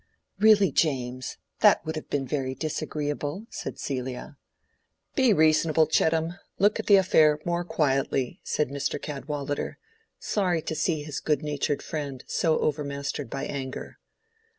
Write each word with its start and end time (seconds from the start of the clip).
"Really, 0.39 0.71
James, 0.71 1.37
that 1.59 1.85
would 1.85 1.95
have 1.95 2.09
been 2.09 2.25
very 2.25 2.55
disagreeable," 2.55 3.45
said 3.51 3.77
Celia. 3.77 4.35
"Be 5.13 5.31
reasonable, 5.31 5.85
Chettam. 5.85 6.39
Look 6.57 6.79
at 6.79 6.87
the 6.87 6.95
affair 6.95 7.37
more 7.45 7.63
quietly," 7.63 8.41
said 8.43 8.69
Mr. 8.69 8.99
Cadwallader, 8.99 9.77
sorry 10.17 10.63
to 10.63 10.73
see 10.73 11.03
his 11.03 11.19
good 11.19 11.43
natured 11.43 11.83
friend 11.83 12.23
so 12.25 12.57
overmastered 12.61 13.29
by 13.29 13.45
anger. 13.45 13.99